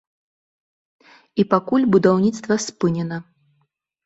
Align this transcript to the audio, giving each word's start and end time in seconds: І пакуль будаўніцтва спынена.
І 1.43 1.45
пакуль 1.51 1.85
будаўніцтва 1.97 2.59
спынена. 2.65 3.21